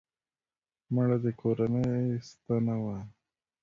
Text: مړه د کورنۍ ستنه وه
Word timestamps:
مړه 0.93 1.17
د 1.25 1.27
کورنۍ 1.39 2.05
ستنه 2.29 2.75
وه 2.83 2.97